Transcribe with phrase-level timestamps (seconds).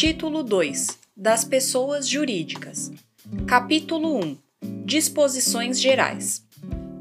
[0.00, 2.92] Título 2 Das Pessoas Jurídicas.
[3.48, 4.36] Capítulo 1
[4.84, 6.46] Disposições Gerais.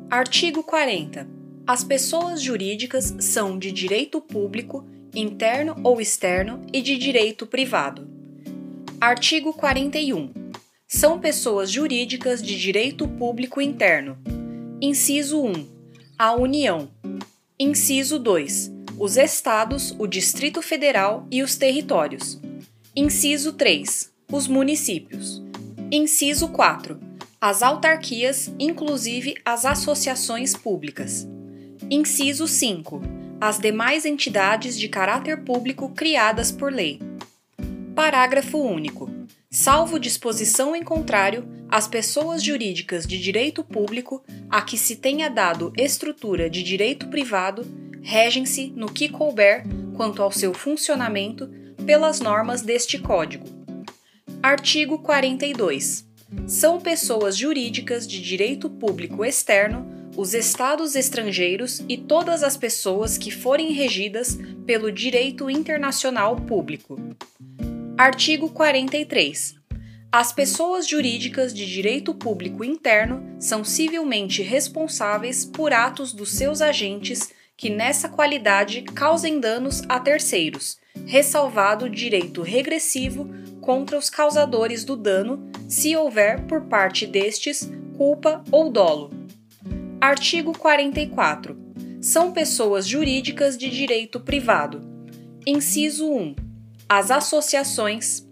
[0.10, 1.28] Artigo 40.
[1.68, 4.84] As pessoas jurídicas são de direito público,
[5.14, 8.10] interno ou externo e de direito privado.
[9.00, 10.34] Artigo 41.
[10.88, 14.18] São pessoas jurídicas de direito público interno.
[14.82, 15.68] Inciso 1.
[16.18, 16.90] A União.
[17.60, 18.72] Inciso 2.
[18.98, 22.42] Os Estados, o Distrito Federal e os territórios.
[23.00, 24.12] Inciso 3.
[24.32, 25.44] Os municípios.
[25.92, 27.00] Inciso 4.
[27.40, 31.28] As autarquias, inclusive as associações públicas.
[31.92, 33.00] Inciso 5.
[33.40, 37.00] As demais entidades de caráter público criadas por lei.
[37.94, 39.08] Parágrafo único.
[39.48, 45.72] Salvo disposição em contrário, as pessoas jurídicas de direito público a que se tenha dado
[45.78, 47.64] estrutura de direito privado
[48.02, 51.48] regem-se no que couber quanto ao seu funcionamento
[51.88, 53.46] pelas normas deste Código.
[54.44, 56.06] Artigo 42.
[56.46, 63.32] São pessoas jurídicas de direito público externo os estados estrangeiros e todas as pessoas que
[63.32, 67.00] forem regidas pelo direito internacional público.
[67.98, 69.56] Artigo 43.
[70.12, 77.30] As pessoas jurídicas de direito público interno são civilmente responsáveis por atos dos seus agentes
[77.58, 80.78] que, nessa qualidade, causem danos a terceiros,
[81.08, 83.28] ressalvado direito regressivo
[83.60, 89.10] contra os causadores do dano, se houver por parte destes culpa ou dolo.
[90.00, 91.58] Artigo 44.
[92.00, 94.82] São pessoas jurídicas de direito privado.
[95.46, 96.36] Inciso 1.
[96.88, 98.26] As associações.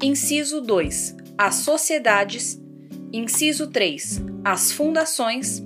[0.00, 1.16] Inciso 2.
[1.36, 2.58] As sociedades.
[3.12, 4.22] Inciso 3.
[4.44, 5.60] As fundações.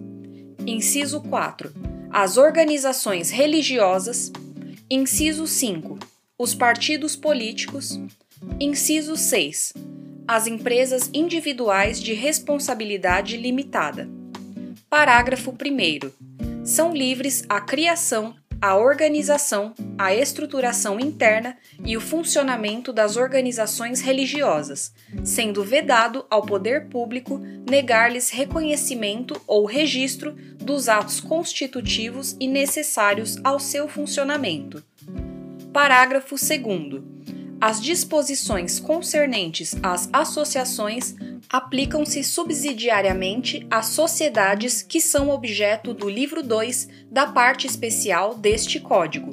[0.66, 1.93] Inciso 4.
[2.16, 4.30] As organizações religiosas.
[4.88, 5.98] Inciso 5
[6.38, 7.98] os partidos políticos.
[8.60, 9.72] Inciso 6.
[10.26, 14.08] As empresas individuais de responsabilidade limitada.
[14.88, 16.64] Parágrafo 1.
[16.64, 24.94] São livres a criação, a organização, a estruturação interna e o funcionamento das organizações religiosas,
[25.22, 30.34] sendo vedado ao poder público negar-lhes reconhecimento ou registro
[30.64, 34.82] dos atos constitutivos e necessários ao seu funcionamento
[35.74, 37.02] Parágrafo 2.
[37.60, 41.16] As disposições concernentes às associações
[41.48, 49.32] aplicam-se subsidiariamente às sociedades que são objeto do livro 2 da parte especial deste Código.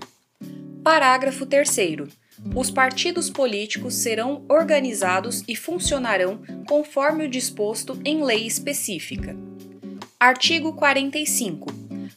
[0.84, 1.69] Parágrafo 3.
[2.56, 9.50] Os partidos políticos serão organizados e funcionarão conforme o disposto em lei específica.
[10.21, 11.65] Artigo 45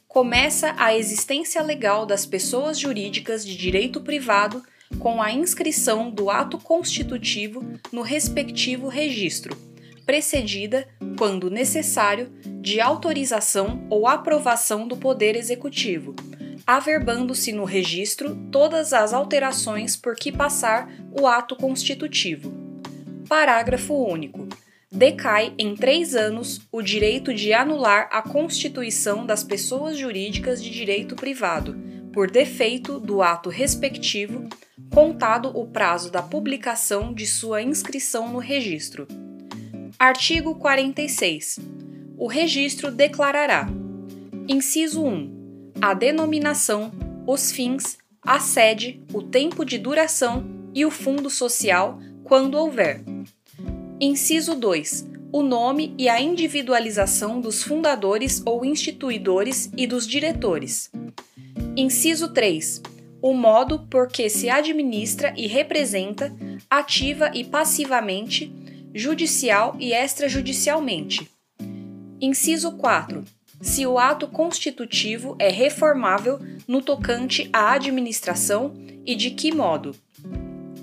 [0.06, 4.62] começa a existência legal das pessoas jurídicas de direito privado
[4.98, 9.56] com a inscrição do ato constitutivo no respectivo registro,
[10.04, 16.14] precedida, quando necessário, de autorização ou aprovação do Poder Executivo,
[16.66, 22.52] averbando-se no registro todas as alterações por que passar o ato constitutivo.
[23.26, 24.46] Parágrafo único
[24.94, 31.16] decai em três anos o direito de anular a constituição das pessoas jurídicas de direito
[31.16, 31.76] privado,
[32.12, 34.48] por defeito do ato respectivo,
[34.92, 39.08] contado o prazo da publicação de sua inscrição no registro.
[39.98, 41.58] Artigo 46.
[42.16, 43.68] O registro declarará:
[44.46, 45.72] Inciso 1.
[45.80, 46.92] A denominação,
[47.26, 53.02] os fins, a sede, o tempo de duração e o fundo social, quando houver
[54.06, 55.06] Inciso 2.
[55.32, 60.92] O nome e a individualização dos fundadores ou instituidores e dos diretores.
[61.74, 62.82] Inciso 3.
[63.22, 66.30] O modo por que se administra e representa,
[66.68, 68.52] ativa e passivamente,
[68.94, 71.30] judicial e extrajudicialmente.
[72.20, 73.24] Inciso 4.
[73.62, 78.74] Se o ato constitutivo é reformável no tocante à administração
[79.06, 79.96] e de que modo.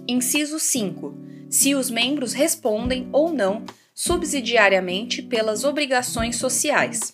[0.08, 7.14] Inciso 5 se os membros respondem ou não subsidiariamente pelas obrigações sociais.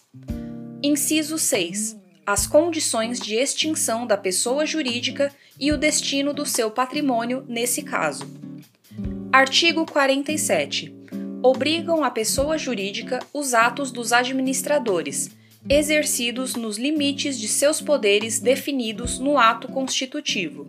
[0.81, 1.97] Inciso 6.
[2.23, 8.25] As condições de extinção da pessoa jurídica e o destino do seu patrimônio nesse caso.
[9.33, 10.95] Artigo 47.
[11.41, 15.31] Obrigam a pessoa jurídica os atos dos administradores,
[15.67, 20.67] exercidos nos limites de seus poderes definidos no ato constitutivo.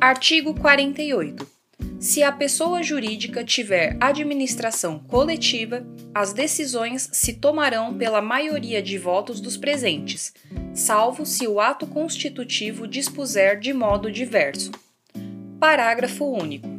[0.00, 1.55] Artigo 48.
[1.98, 5.84] Se a pessoa jurídica tiver administração coletiva,
[6.14, 10.32] as decisões se tomarão pela maioria de votos dos presentes,
[10.74, 14.70] salvo se o ato constitutivo dispuser de modo diverso.
[15.58, 16.78] Parágrafo único.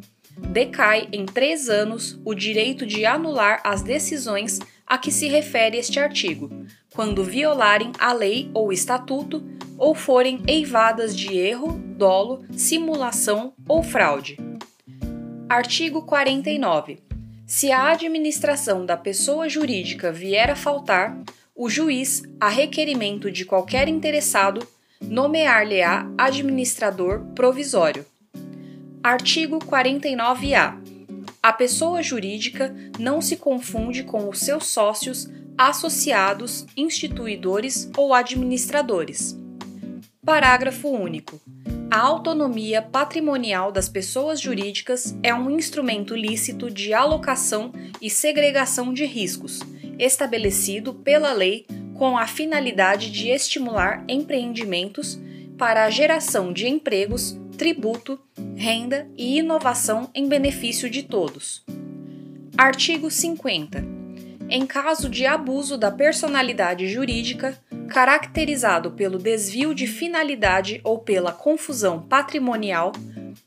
[0.50, 6.00] decai em três anos o direito de anular as decisões a que se refere este
[6.00, 6.50] artigo,
[6.94, 9.44] quando violarem a lei ou estatuto
[9.78, 14.47] ou forem eivadas de erro, dolo, simulação ou fraude.
[15.50, 17.00] Artigo 49.
[17.46, 21.18] Se a administração da pessoa jurídica vier a faltar,
[21.56, 24.68] o juiz, a requerimento de qualquer interessado,
[25.02, 28.06] nomear-lhe-á administrador provisório.
[29.02, 30.82] Artigo 49-A.
[31.42, 39.40] A pessoa jurídica não se confunde com os seus sócios, associados, instituidores ou administradores.
[40.26, 41.40] Parágrafo único.
[41.90, 49.06] A autonomia patrimonial das pessoas jurídicas é um instrumento lícito de alocação e segregação de
[49.06, 49.62] riscos,
[49.98, 55.18] estabelecido pela lei com a finalidade de estimular empreendimentos
[55.58, 58.20] para a geração de empregos, tributo,
[58.56, 61.64] renda e inovação em benefício de todos.
[62.58, 63.84] Artigo 50.
[64.50, 67.58] Em caso de abuso da personalidade jurídica,
[67.88, 72.92] caracterizado pelo desvio de finalidade ou pela confusão patrimonial,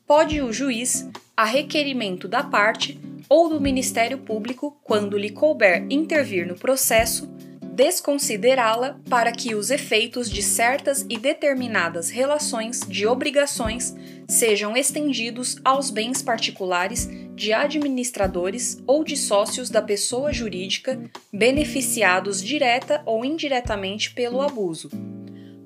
[0.05, 2.99] pode o juiz, a requerimento da parte
[3.29, 7.29] ou do Ministério Público, quando lhe couber intervir no processo,
[7.73, 13.95] desconsiderá-la para que os efeitos de certas e determinadas relações de obrigações
[14.27, 17.09] sejam estendidos aos bens particulares
[17.41, 21.01] de administradores ou de sócios da pessoa jurídica
[21.33, 24.91] beneficiados direta ou indiretamente pelo abuso.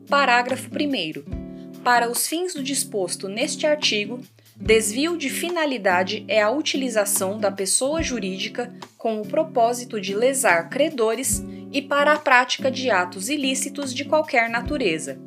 [0.07, 1.81] Parágrafo 1.
[1.83, 4.21] Para os fins do disposto neste artigo,
[4.57, 11.43] Desvio de finalidade é a utilização da pessoa jurídica com o propósito de lesar credores
[11.73, 15.19] e para a prática de atos ilícitos de qualquer natureza.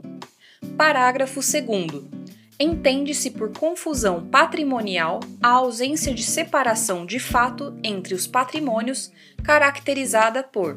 [0.78, 2.17] Parágrafo 2.
[2.60, 9.12] Entende-se por confusão patrimonial a ausência de separação de fato entre os patrimônios,
[9.44, 10.76] caracterizada por: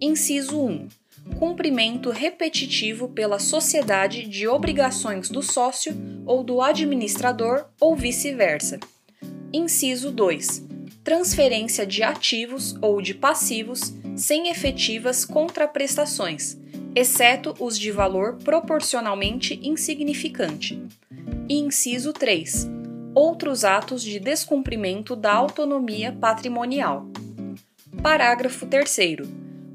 [0.00, 0.88] inciso 1
[1.36, 5.94] cumprimento repetitivo pela sociedade de obrigações do sócio
[6.26, 8.78] ou do administrador ou vice-versa.
[9.52, 10.66] Inciso 2.
[11.04, 16.58] Transferência de ativos ou de passivos sem efetivas contraprestações,
[16.98, 20.82] exceto os de valor proporcionalmente insignificante.
[21.48, 22.68] E inciso 3.
[23.14, 27.06] Outros atos de descumprimento da autonomia patrimonial.
[28.02, 28.98] Parágrafo 3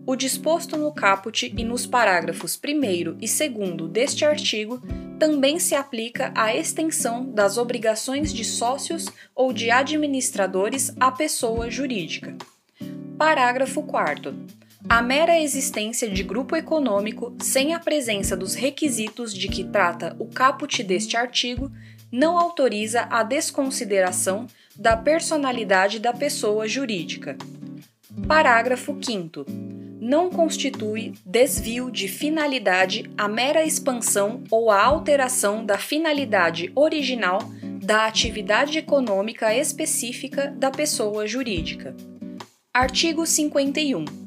[0.05, 4.81] o disposto no caput e nos parágrafos 1 e 2 deste artigo
[5.17, 12.35] também se aplica à extensão das obrigações de sócios ou de administradores à pessoa jurídica.
[13.17, 14.35] Parágrafo 4.
[14.89, 20.27] A mera existência de grupo econômico, sem a presença dos requisitos de que trata o
[20.27, 21.71] caput deste artigo,
[22.11, 24.45] não autoriza a desconsideração
[24.75, 27.37] da personalidade da pessoa jurídica.
[28.27, 29.45] Parágrafo 5
[30.03, 37.39] não constitui desvio de finalidade a mera expansão ou a alteração da finalidade original
[37.81, 41.95] da atividade econômica específica da pessoa jurídica.
[42.73, 44.22] Artigo 51.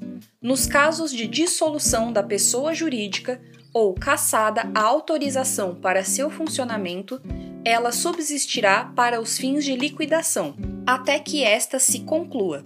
[0.46, 3.40] Nos casos de dissolução da pessoa jurídica
[3.74, 7.20] ou cassada a autorização para seu funcionamento,
[7.64, 10.54] ela subsistirá para os fins de liquidação,
[10.86, 12.64] até que esta se conclua.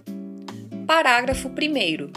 [0.85, 2.11] Parágrafo 1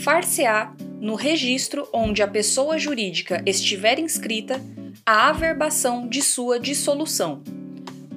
[0.00, 4.58] far-se-á, no registro onde a pessoa jurídica estiver inscrita,
[5.04, 7.42] a averbação de sua dissolução.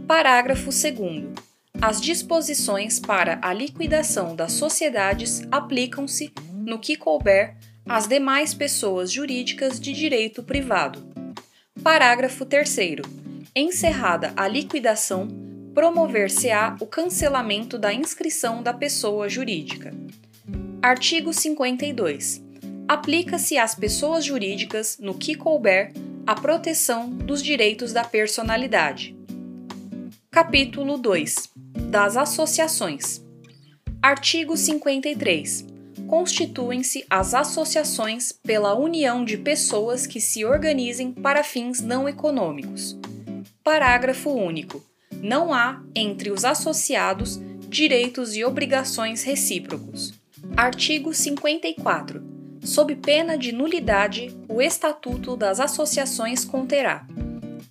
[0.07, 1.33] Parágrafo 2.
[1.81, 6.31] As disposições para a liquidação das sociedades aplicam-se,
[6.65, 7.55] no que couber,
[7.85, 11.03] às demais pessoas jurídicas de direito privado.
[11.83, 12.77] Parágrafo 3.
[13.55, 15.27] Encerrada a liquidação,
[15.73, 19.93] promover-se-á o cancelamento da inscrição da pessoa jurídica.
[20.81, 22.41] Artigo 52.
[22.87, 25.91] Aplica-se às pessoas jurídicas, no que couber,
[26.25, 29.15] a proteção dos direitos da personalidade.
[30.31, 31.49] Capítulo 2.
[31.89, 33.23] Das associações.
[34.01, 35.72] Artigo 53.
[36.13, 42.95] Constituem-se as associações pela união de pessoas que se organizem para fins não econômicos.
[43.63, 44.85] Parágrafo único.
[45.11, 50.13] Não há, entre os associados, direitos e obrigações recíprocos.
[50.55, 52.23] Artigo 54.
[52.63, 57.07] Sob pena de nulidade, o Estatuto das Associações conterá: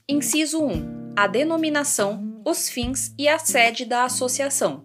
[0.08, 1.12] Inciso 1.
[1.14, 4.82] A denominação, os fins e a sede da associação.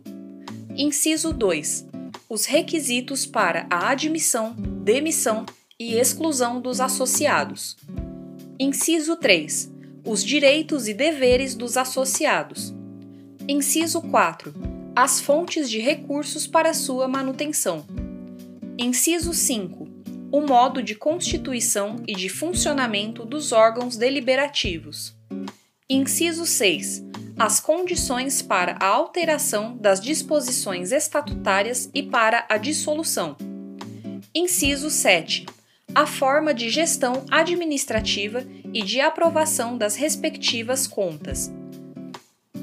[0.77, 1.86] Inciso 2.
[2.29, 4.53] Os requisitos para a admissão,
[4.83, 5.45] demissão
[5.79, 7.77] e exclusão dos associados.
[8.59, 9.71] Inciso 3.
[10.03, 12.75] Os direitos e deveres dos associados.
[13.47, 14.53] Inciso 4.
[14.93, 17.85] As fontes de recursos para sua manutenção.
[18.77, 19.87] Inciso 5.
[20.29, 25.15] O modo de constituição e de funcionamento dos órgãos deliberativos.
[25.89, 27.05] Inciso 6.
[27.39, 33.37] As condições para a alteração das disposições estatutárias e para a dissolução.
[34.33, 35.45] Inciso 7.
[35.93, 41.51] A forma de gestão administrativa e de aprovação das respectivas contas.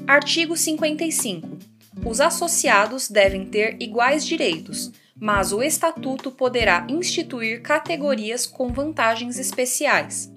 [0.05, 1.57] Artigo 55.
[2.05, 10.29] Os associados devem ter iguais direitos, mas o Estatuto poderá instituir categorias com vantagens especiais.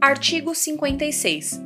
[0.00, 1.62] Artigo 56.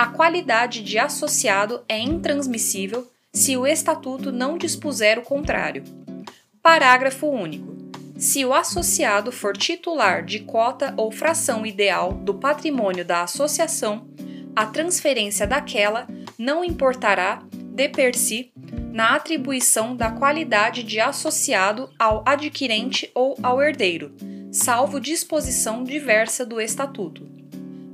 [0.00, 5.84] A qualidade de associado é intransmissível se o Estatuto não dispuser o contrário.
[6.62, 7.76] Parágrafo único.
[8.16, 14.08] Se o associado for titular de cota ou fração ideal do patrimônio da associação,
[14.56, 18.50] a transferência daquela não importará, de per si,
[18.90, 24.14] na atribuição da qualidade de associado ao adquirente ou ao herdeiro,
[24.50, 27.28] salvo disposição diversa do Estatuto.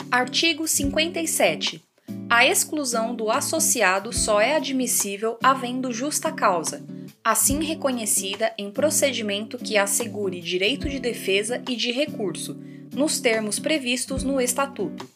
[0.08, 1.84] Artigo 57.
[2.28, 6.84] A exclusão do associado só é admissível havendo justa causa,
[7.22, 12.56] assim reconhecida em procedimento que assegure direito de defesa e de recurso,
[12.94, 15.08] nos termos previstos no Estatuto.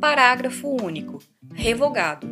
[0.00, 1.18] Parágrafo único.
[1.52, 2.26] Revogado.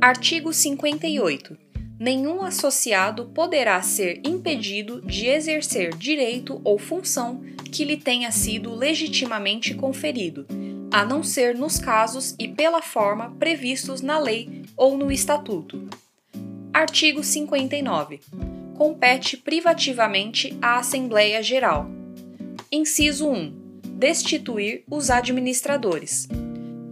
[0.00, 1.58] Artigo 58.
[1.98, 9.74] Nenhum associado poderá ser impedido de exercer direito ou função que lhe tenha sido legitimamente
[9.74, 10.46] conferido,
[10.90, 15.88] a não ser nos casos e pela forma previstos na lei ou no estatuto.
[16.72, 18.20] Artigo 59.
[18.76, 21.90] Compete privativamente à Assembleia Geral.
[22.70, 23.82] Inciso 1.
[23.94, 26.28] Destituir os administradores.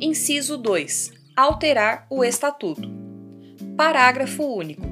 [0.00, 1.12] Inciso 2.
[1.36, 2.90] Alterar o Estatuto.
[3.76, 4.82] Parágrafo único.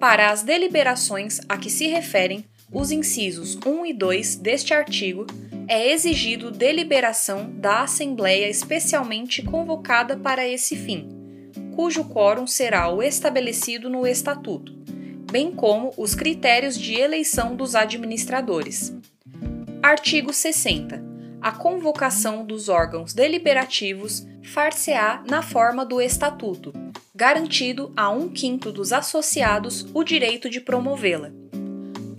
[0.00, 5.26] Para as deliberações a que se referem os incisos 1 e 2 deste artigo,
[5.68, 11.08] é exigido deliberação da Assembleia especialmente convocada para esse fim,
[11.76, 14.74] cujo quórum será o estabelecido no Estatuto,
[15.30, 18.94] bem como os critérios de eleição dos administradores.
[19.82, 21.08] Artigo 60
[21.40, 26.72] a convocação dos órgãos deliberativos far-se-á na forma do Estatuto,
[27.14, 31.30] garantido a um quinto dos associados o direito de promovê-la.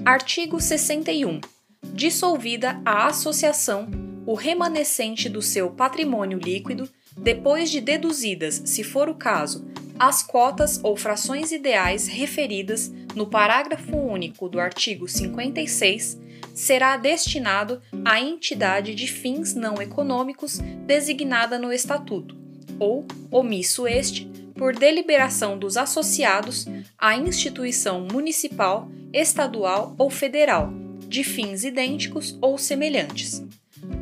[0.06, 1.42] Artigo 61.
[1.84, 3.90] Dissolvida a associação,
[4.26, 9.68] o remanescente do seu patrimônio líquido, depois de deduzidas, se for o caso,
[10.00, 16.18] as cotas ou frações ideais referidas no parágrafo único do artigo 56,
[16.54, 22.38] será destinado à entidade de fins não econômicos designada no Estatuto,
[22.80, 26.66] ou, omisso este, por deliberação dos associados
[26.98, 30.72] à instituição municipal, estadual ou federal,
[31.08, 33.44] de fins idênticos ou semelhantes.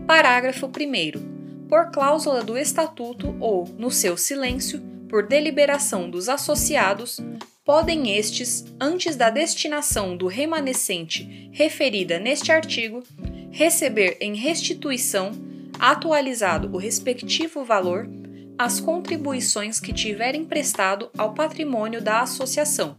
[0.06, 1.68] Parágrafo 1.
[1.68, 7.20] Por cláusula do Estatuto ou, no seu silêncio, por deliberação dos associados,
[7.66, 13.04] podem estes, antes da destinação do remanescente referida neste artigo,
[13.51, 15.32] receber em restituição,
[15.77, 18.10] atualizado o respectivo valor,
[18.58, 22.98] as contribuições que tiverem prestado ao patrimônio da associação.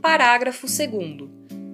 [0.00, 1.23] Parágrafo 2.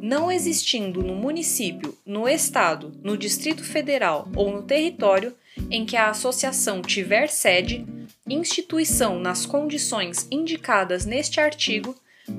[0.03, 5.35] Não existindo no município, no Estado, no Distrito Federal ou no território
[5.71, 7.87] em que a associação tiver sede,
[8.27, 11.95] instituição nas condições indicadas neste artigo,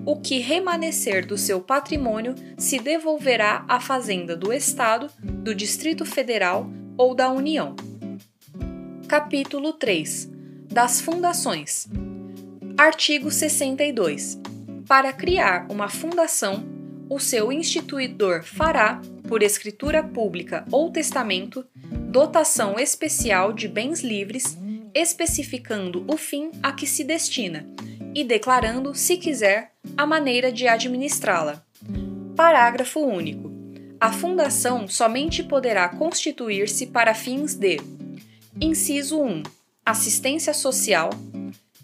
[0.06, 6.68] o que remanescer do seu patrimônio se devolverá à Fazenda do Estado, do Distrito Federal
[6.98, 7.76] ou da União.
[9.08, 10.32] Capítulo 3
[10.68, 11.88] Das Fundações.
[12.76, 14.40] Artigo 62.
[14.88, 16.71] Para criar uma fundação,
[17.12, 21.68] o seu instituidor fará, por escritura pública ou testamento,
[22.10, 24.58] dotação especial de bens livres
[24.94, 27.68] especificando o fim a que se destina
[28.16, 31.62] e declarando, se quiser, a maneira de administrá-la.
[32.34, 33.52] Parágrafo único.
[34.00, 37.78] A fundação somente poderá constituir-se para fins de:
[38.60, 39.44] inciso 1,
[39.86, 41.10] assistência social,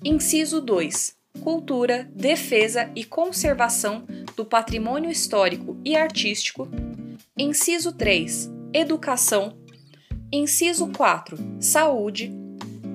[0.01, 6.67] inciso 2, cultura, defesa e conservação do patrimônio histórico e artístico,
[7.37, 9.57] inciso 3, educação,
[10.31, 12.31] inciso 4, saúde,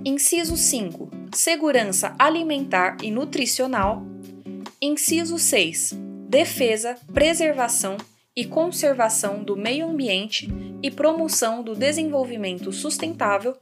[0.05, 1.11] Inciso 5.
[1.33, 4.03] Segurança alimentar e nutricional.
[4.81, 5.93] Inciso 6.
[6.29, 7.97] Defesa, preservação
[8.35, 10.49] e conservação do meio ambiente
[10.83, 13.57] e promoção do desenvolvimento sustentável.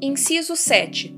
[0.00, 1.14] Inciso 7.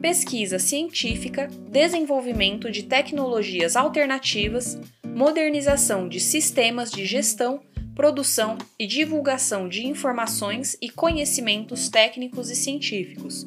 [0.00, 7.60] Pesquisa científica, desenvolvimento de tecnologias alternativas, modernização de sistemas de gestão,
[7.94, 13.46] produção e divulgação de informações e conhecimentos técnicos e científicos.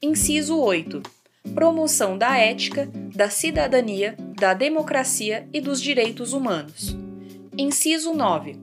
[0.00, 1.02] Inciso 8.
[1.54, 6.96] Promoção da ética, da cidadania, da democracia e dos direitos humanos.
[7.58, 8.56] Inciso 9.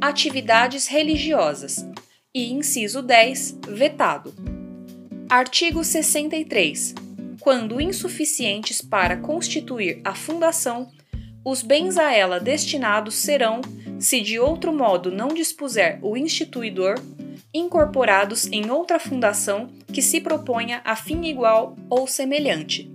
[0.00, 1.86] Atividades religiosas.
[2.34, 3.58] E inciso 10.
[3.68, 4.55] Vetado.
[5.28, 6.94] Artigo 63.
[7.40, 10.88] Quando insuficientes para constituir a fundação,
[11.44, 13.60] os bens a ela destinados serão,
[13.98, 16.94] se de outro modo não dispuser o instituidor,
[17.52, 22.88] incorporados em outra fundação que se proponha a fim igual ou semelhante.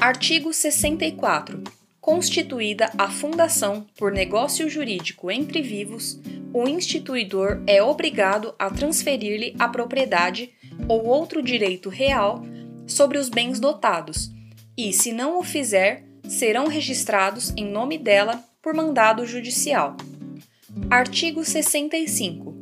[0.00, 1.62] Artigo 64.
[2.00, 6.20] Constituída a fundação por negócio jurídico entre vivos,
[6.52, 10.50] o instituidor é obrigado a transferir-lhe a propriedade
[10.88, 12.44] ou outro direito real
[12.86, 14.30] sobre os bens dotados,
[14.76, 19.96] e, se não o fizer, serão registrados em nome dela por mandado judicial.
[20.90, 22.54] Artigo 65.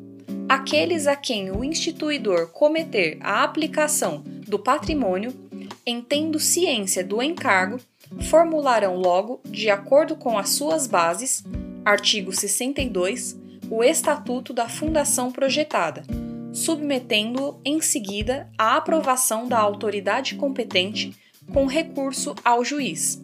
[0.48, 5.32] Aqueles a quem o instituidor cometer a aplicação do patrimônio,
[5.86, 7.78] em tendo ciência do encargo,
[8.28, 11.44] formularão logo, de acordo com as suas bases,
[11.84, 13.38] artigo 62,
[13.70, 16.02] o estatuto da fundação projetada
[16.52, 21.14] submetendo-o em seguida à aprovação da autoridade competente
[21.52, 23.22] com recurso ao juiz.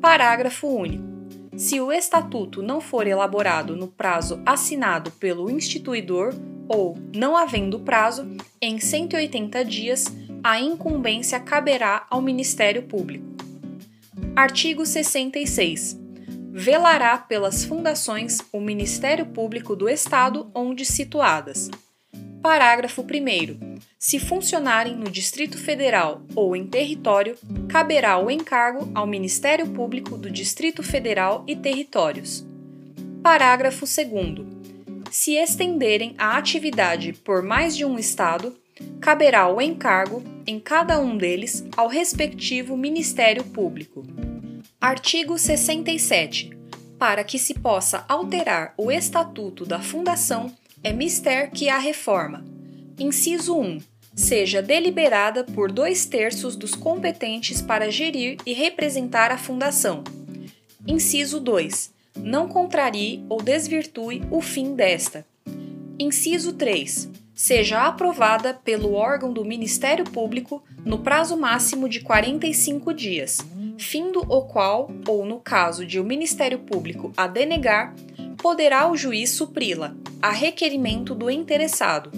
[0.00, 1.12] Parágrafo único.
[1.56, 6.34] Se o estatuto não for elaborado no prazo assinado pelo instituidor
[6.68, 8.26] ou, não havendo prazo,
[8.60, 10.06] em 180 dias,
[10.42, 13.24] a incumbência caberá ao Ministério Público.
[14.34, 16.00] Artigo 66.
[16.50, 21.70] Velará pelas fundações o Ministério Público do Estado onde situadas.
[22.42, 23.78] Parágrafo 1.
[23.96, 30.28] Se funcionarem no Distrito Federal ou em território, caberá o encargo ao Ministério Público do
[30.28, 32.44] Distrito Federal e Territórios.
[33.22, 34.44] Parágrafo 2.
[35.08, 38.58] Se estenderem a atividade por mais de um Estado,
[39.00, 44.04] caberá o encargo, em cada um deles, ao respectivo Ministério Público.
[44.80, 46.50] Artigo 67.
[46.98, 52.44] Para que se possa alterar o estatuto da Fundação, é mister que a reforma.
[52.98, 53.78] Inciso 1.
[54.14, 60.02] Seja deliberada por dois terços dos competentes para gerir e representar a Fundação.
[60.86, 61.92] Inciso 2.
[62.18, 65.24] Não contrarie ou desvirtue o fim desta.
[65.98, 67.10] Inciso 3.
[67.34, 73.38] Seja aprovada pelo órgão do Ministério Público no prazo máximo de 45 dias,
[73.78, 77.94] findo o qual, ou no caso de o Ministério Público a denegar,
[78.36, 82.12] poderá o juiz supri-la, a requerimento do interessado.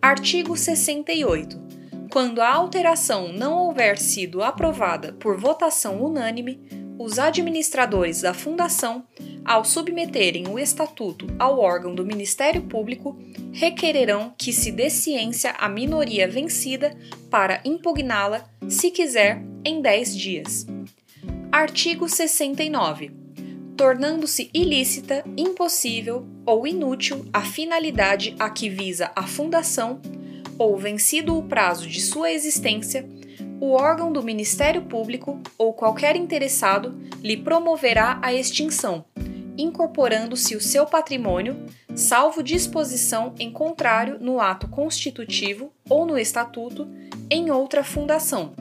[0.00, 1.68] Artigo 68.
[2.10, 6.58] Quando a alteração não houver sido aprovada por votação unânime,
[6.98, 9.04] os administradores da Fundação,
[9.44, 13.18] ao submeterem o estatuto ao órgão do Ministério Público,
[13.52, 16.96] requererão que se dê ciência à minoria vencida
[17.30, 20.66] para impugná-la, se quiser, em 10 dias.
[21.52, 23.28] Artigo 69
[23.78, 30.00] tornando-se ilícita, impossível ou inútil a finalidade a que visa a fundação,
[30.58, 33.06] ou vencido o prazo de sua existência,
[33.60, 39.04] o órgão do Ministério Público ou qualquer interessado lhe promoverá a extinção,
[39.58, 41.54] incorporando-se o seu patrimônio,
[41.94, 46.88] salvo disposição em contrário no ato constitutivo ou no estatuto,
[47.30, 48.54] em outra fundação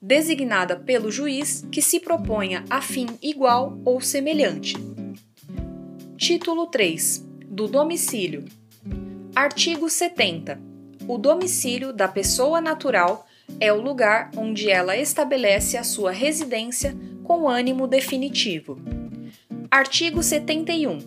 [0.00, 4.76] designada pelo juiz que se proponha a fim igual ou semelhante.
[6.16, 8.44] Título 3 do domicílio.
[9.32, 10.60] Artigo 70.
[11.06, 13.28] O domicílio da pessoa natural
[13.60, 18.76] é o lugar onde ela estabelece a sua residência com ânimo definitivo.
[19.70, 20.98] Artigo 71.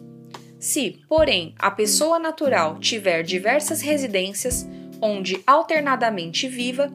[0.57, 4.65] Se, porém, a pessoa natural tiver diversas residências,
[5.01, 6.89] onde alternadamente viva,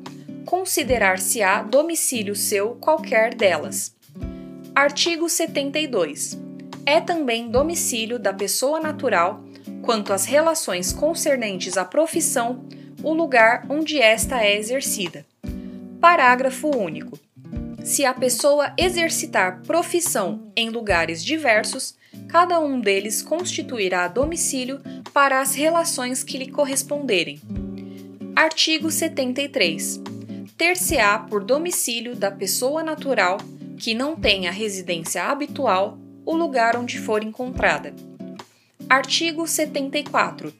[0.46, 3.94] considerar-se-á domicílio seu qualquer delas.
[4.74, 6.41] Artigo 72.
[6.84, 9.42] É também domicílio da pessoa natural,
[9.82, 12.64] quanto às relações concernentes à profissão,
[13.02, 15.24] o lugar onde esta é exercida.
[16.00, 17.18] Parágrafo único.
[17.84, 21.94] Se a pessoa exercitar profissão em lugares diversos,
[22.28, 24.80] cada um deles constituirá domicílio
[25.12, 27.40] para as relações que lhe corresponderem.
[28.34, 30.00] Artigo 73
[30.62, 33.38] ter-se-á por domicílio da pessoa natural
[33.76, 37.94] que não tenha residência habitual o lugar onde for encontrada.
[38.88, 40.52] Artigo 74.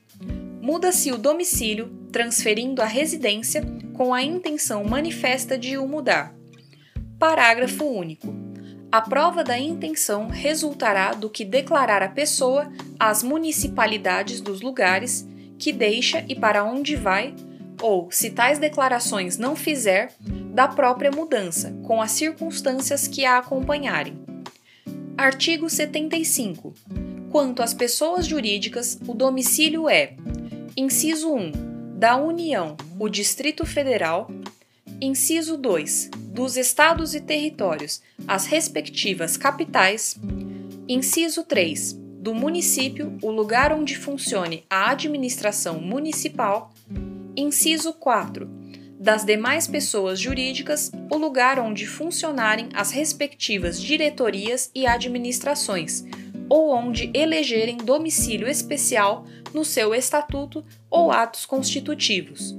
[0.61, 3.63] Muda-se o domicílio, transferindo a residência
[3.95, 6.35] com a intenção manifesta de o mudar.
[7.19, 8.35] Parágrafo único.
[8.91, 15.27] A prova da intenção resultará do que declarar a pessoa às municipalidades dos lugares
[15.59, 17.35] que deixa e para onde vai,
[17.81, 20.13] ou, se tais declarações não fizer,
[20.53, 24.22] da própria mudança, com as circunstâncias que a acompanharem.
[25.17, 26.75] Artigo 75.
[27.31, 30.17] Quanto às pessoas jurídicas, o domicílio é:
[30.77, 31.53] inciso 1,
[31.99, 34.31] da União, o Distrito Federal,
[35.01, 40.17] inciso 2, dos estados e territórios, as respectivas capitais,
[40.89, 46.73] inciso 3, do município, o lugar onde funcione a administração municipal,
[47.37, 48.49] inciso 4,
[49.03, 56.05] das demais pessoas jurídicas o lugar onde funcionarem as respectivas diretorias e administrações,
[56.49, 62.57] ou onde elegerem domicílio especial no seu estatuto ou atos constitutivos.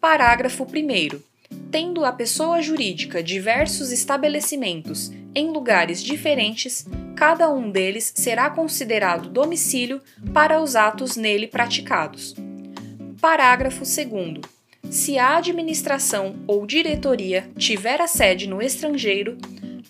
[0.00, 1.20] Parágrafo 1.
[1.68, 10.00] Tendo a pessoa jurídica diversos estabelecimentos em lugares diferentes, cada um deles será considerado domicílio
[10.32, 12.36] para os atos nele praticados.
[13.20, 14.55] Parágrafo 2.
[14.90, 19.36] Se a administração ou diretoria tiver a sede no estrangeiro,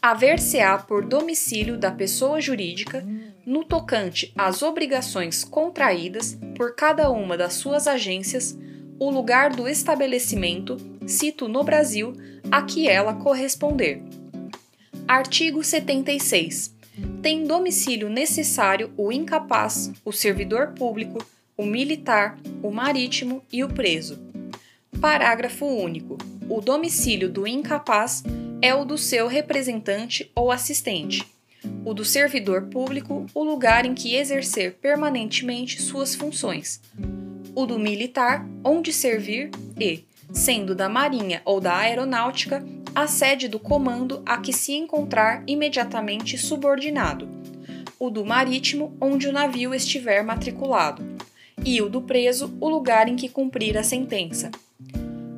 [0.00, 3.06] haver-se-á por domicílio da pessoa jurídica,
[3.44, 8.58] no tocante às obrigações contraídas por cada uma das suas agências,
[8.98, 12.14] o lugar do estabelecimento, cito no Brasil,
[12.50, 14.02] a que ela corresponder.
[15.06, 16.74] Artigo 76.
[17.22, 21.24] Tem domicílio necessário o incapaz, o servidor público,
[21.56, 24.25] o militar, o marítimo e o preso
[25.00, 26.16] Parágrafo único.
[26.48, 28.22] O domicílio do incapaz
[28.62, 31.22] é o do seu representante ou assistente.
[31.84, 36.80] O do servidor público, o lugar em que exercer permanentemente suas funções.
[37.54, 43.58] O do militar, onde servir e, sendo da Marinha ou da Aeronáutica, a sede do
[43.58, 47.28] comando a que se encontrar imediatamente subordinado.
[47.98, 51.04] O do marítimo, onde o navio estiver matriculado.
[51.62, 54.50] E o do preso, o lugar em que cumprir a sentença.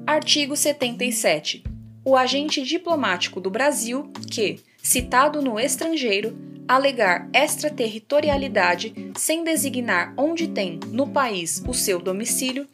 [0.08, 1.62] Artigo 77.
[2.02, 6.34] O agente diplomático do Brasil que, citado no estrangeiro,
[6.66, 12.66] alegar extraterritorialidade sem designar onde tem no país o seu domicílio,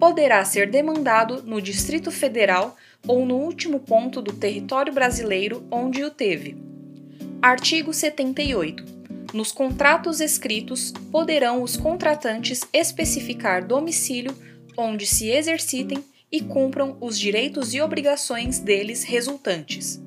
[0.00, 2.74] poderá ser demandado no Distrito Federal
[3.06, 6.56] ou no último ponto do território brasileiro onde o teve.
[7.42, 8.82] Artigo 78.
[9.34, 14.34] Nos contratos escritos, poderão os contratantes especificar domicílio
[14.74, 20.02] onde se exercitem e cumpram os direitos e obrigações deles resultantes.